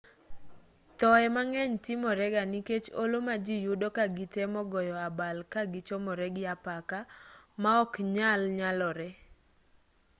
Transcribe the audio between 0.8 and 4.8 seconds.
thoye mang'eny timorega nikech olo ma ji yudo ka gitemo